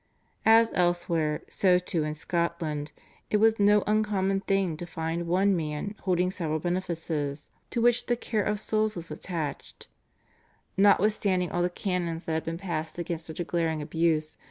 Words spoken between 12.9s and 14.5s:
against such a glaring abuse.